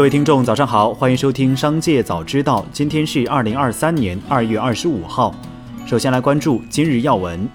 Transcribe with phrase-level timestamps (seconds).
[0.00, 2.62] 各位听众，早上好，欢迎收听《商界早知道》。
[2.72, 5.34] 今天是二零二三年二月二十五号。
[5.84, 7.46] 首先来关注今日要闻。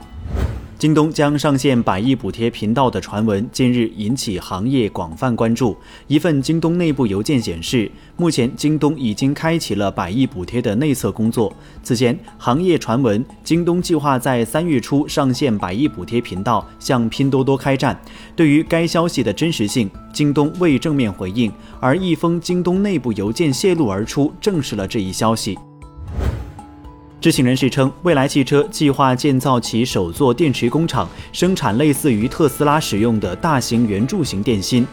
[0.77, 5.75] 京东将上线百亿补贴频道的传闻近日引起行业广泛关注。
[6.07, 11.55] 一份京东内部邮件显示，目前京东已经开启了百亿补贴的内测工作。
[11.81, 17.97] 此前，行业传闻京东计划在三月初上线百亿补贴频道，向拼多多开战。
[18.35, 21.49] 对于该消息的真实性，京东未正面回应，
[21.79, 25.57] 而一封京东内部邮件泄露而出，证实了这一消息。
[27.25, 34.85] 知情人士称，蔚来汽车计划建造其首座电池工厂，生产类似于特斯拉使用的大型圆柱形电芯。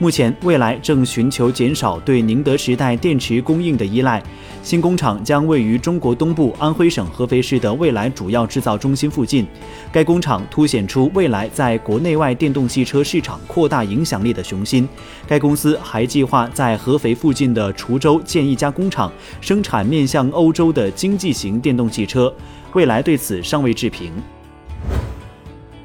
[0.00, 4.22] 目前，蔚来正寻求减少对宁德时代电池供应的依赖。
[4.62, 9.44] 新工厂将位于中国东部安徽省合肥市的蔚来主要制造中心附近。
[9.90, 14.88] 该工厂凸显出蔚来在国内外电动汽车市场扩大影响力的雄心。
[15.26, 22.32] 该公司还计划在合肥附近的滁州建一家工厂，生产面向欧洲的经济型电动汽车。
[22.72, 24.12] 蔚来对此尚未置评。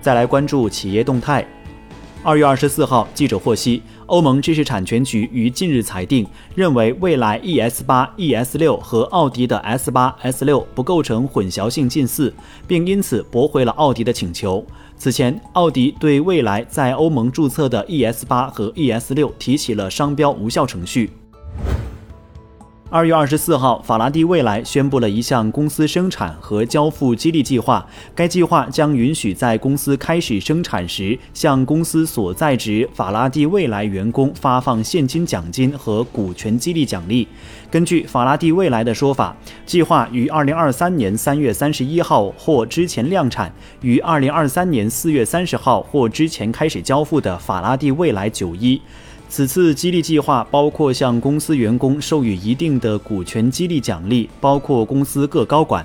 [0.01, 1.43] 再来关注企业动态。
[2.25, 3.81] 二月二十四号，记者获悉。
[4.05, 12.33] 欧盟知识产权局于近日裁定，认为未来 ES 八、ES 六和奥迪的 S 八、S 六不构成混淆性近似，
[12.65, 14.65] 并因此驳回了奥迪的请求。
[14.95, 21.09] 此前，奥迪对未来在欧盟注册的 ES 八和 ES 六提起了商标无效程序。
[22.93, 27.83] 二月二十四号，法拉第未来宣布了一项公司生产和交付激励计划。
[28.13, 37.27] 该计划将允许在公司开始生产时，向公司所在职法拉第未来员工发放现金奖金和股权激励奖励。
[37.71, 48.79] 根据法拉第未来的说法，计划于二零二三年三月三十一号或之前量产，于二零二三年四月三十号或之前开始交付的法拉第未来九一。
[49.35, 55.83] 此次激励计划包括向公司员工授予一定的股权激励奖励，包括公司各高管。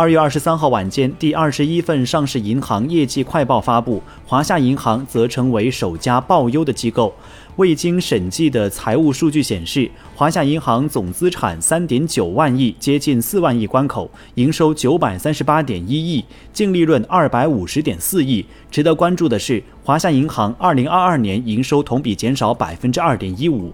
[0.00, 7.14] 二月二十三号晚间，第二十一份上市银行业绩快报发布，华夏银行则成为首家报优的机构。
[7.56, 18.46] 未经审计的财务数据显示，华夏银行总资产三点九万亿，接近四万亿关口，营收九百三十八点一亿，净利润二百五十点四亿。
[18.70, 23.70] 值得关注的是，华夏银行二零二二年营收同比减少百分之二点一五。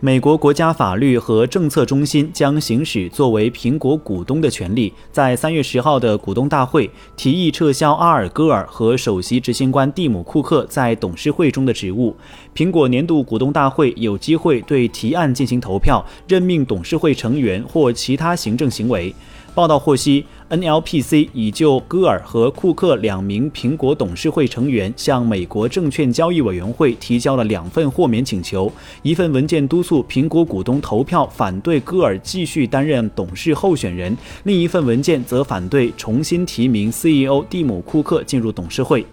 [0.00, 12.16] 美国国家法律和政策中心将行使作为苹果股东的权利，在三月十号的股东大会提议撤销阿尔戈尔和首席执行官蒂姆·库克在董事会中的职务。
[12.54, 19.12] 苹果年度股东大会有机会对提案进行投票，任命董事会成员或其他行政行为。
[19.58, 28.70] 报道获悉，NLPC 已就戈尔和库克两名苹果董事会成员向美国证券交易委员会提交了两份豁免请求。
[29.02, 39.04] 一份文件督促苹果股东投票反对戈尔继续担任董事候选人，另一份文件则反对重新提名 CEO 蒂姆·库克进入董事会。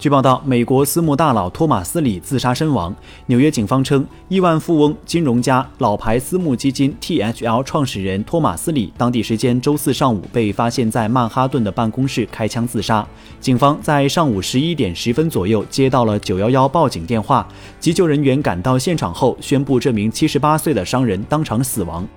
[0.00, 2.96] 据报道，美国私募大佬托马斯·里自杀身亡。
[3.26, 13.06] 纽约警方称，亿万富翁、金融家、老牌私募基金 THL 创始人托马斯·里，当地时间周四上午被发现在曼哈顿的办公室开枪自杀。
[13.40, 17.46] 警方在上午十一点十分左右接到了911报警电话，
[17.78, 22.08] 急救人员赶到现场后宣布，这名78岁的商人当场死亡。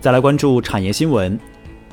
[0.00, 1.38] 再来关注产业新闻。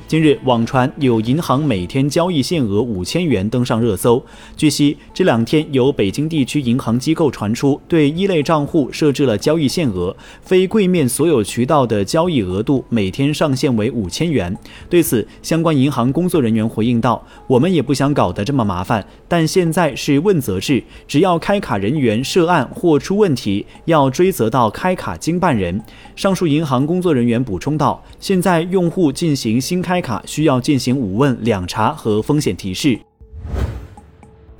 [0.08, 4.22] 近日，网传有银行每天交易限额五千元登上热搜。
[4.54, 14.54] 据悉，这两天有北京地区银行机构传出，对一类账户设置了交易限额，非柜面所有渠道的交易额度每天上限为五千元。
[14.90, 25.82] 对此，相关银行工作人员回应道：“我们也不想搞得这么麻烦，但现在是问责制，只要开卡人员涉案或出问题，要追责到开卡经办人。”
[26.14, 32.98] 上述银行工作人员补充道：“现在用户进行新开。”开卡需要进行五问两查和风险提示。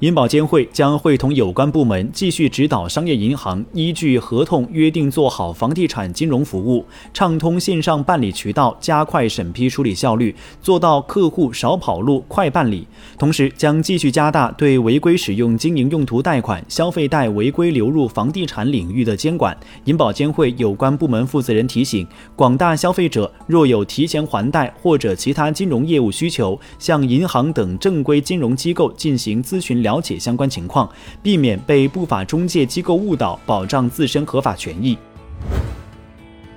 [0.03, 6.85] 银保监会将会同有关部门继续指导商业银行依据合同约定做好房地产金融服务，
[7.15, 12.85] 畅通线上办理渠道，加快审批处理效率，做到客户少跑路、快办理。
[13.17, 19.57] 同时，将继续加大对违规使用经营用途贷款、消费贷违规流入房地产领域的监管。
[19.85, 22.05] 银保监会有关部门负责人提醒
[22.35, 29.92] 广大消费者，若有提前还贷或者其他金融业务需求，向银行等正规金融机构进行咨询了。
[29.93, 30.89] 了解相关情况，
[31.23, 34.97] 避免被不法中介机构误导，保障自身合法权益。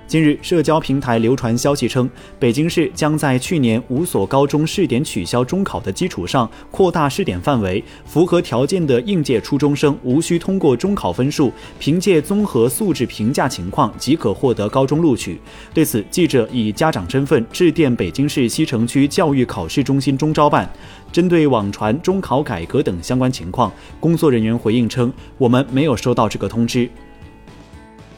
[0.06, 2.08] 近日，社交平台流传消息称，
[2.38, 7.82] 北京市将在去年五所高中试点取消中考的基础上，扩大试点范围。
[8.04, 15.40] 符合条件的应届初中生无需通过中考分数，凭借综合素质评价情况即可获得高中录取。
[15.74, 20.70] 对此，记者以家长身份致电北京市西城区教育考试中心中招办，
[21.10, 26.88] 针对网传中考改革等相关情况，工作人员回应称：“我们没有收到这个通知。”